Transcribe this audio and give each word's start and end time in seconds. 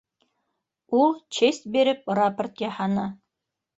Ул 1.01 1.13
честь 1.39 1.69
биреп, 1.75 2.01
рапорт 2.21 2.65
яһаны. 2.67 3.05